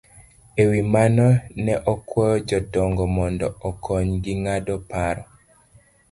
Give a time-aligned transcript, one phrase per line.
[0.61, 1.27] E wi mano,
[1.63, 5.23] ne okwayo jodongo mondo okonygi ng'ado paro